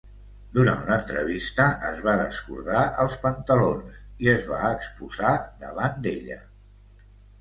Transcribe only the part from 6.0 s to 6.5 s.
d'ella.